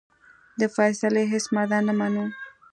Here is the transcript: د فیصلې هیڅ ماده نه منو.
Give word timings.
د 0.59 0.61
فیصلې 0.75 1.23
هیڅ 1.33 1.45
ماده 1.55 1.79
نه 1.87 1.93
منو. 1.99 2.25